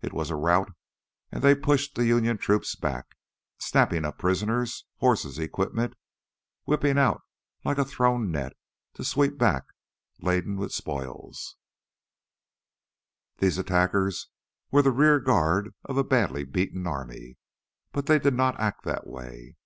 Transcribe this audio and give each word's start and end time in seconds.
It 0.00 0.14
was 0.14 0.30
a 0.30 0.36
rout 0.36 0.72
and 1.30 1.42
they 1.44 1.54
pushed 1.54 1.96
the 1.96 2.06
Union 2.06 2.38
troops 2.38 2.74
back, 2.74 3.14
snapping 3.58 4.06
up 4.06 4.16
prisoners, 4.16 4.86
horses, 5.00 5.38
equipment 5.38 5.92
whipping 6.64 6.96
out 6.96 7.20
like 7.62 7.76
a 7.76 7.84
thrown 7.84 8.30
net 8.30 8.54
to 8.94 9.04
sweep 9.04 9.36
back 9.36 9.66
laden 10.18 10.56
with 10.56 10.72
spoil. 10.72 11.30
These 13.36 13.58
attackers 13.58 14.28
were 14.70 14.80
the 14.80 14.92
rear 14.92 15.20
guard 15.20 15.74
of 15.84 15.98
a 15.98 16.04
badly 16.04 16.44
beaten 16.44 16.86
army, 16.86 17.36
but 17.92 18.06
they 18.06 18.18
did 18.18 18.32
not 18.32 18.58
act 18.58 18.82
that 18.84 19.06
way. 19.06 19.56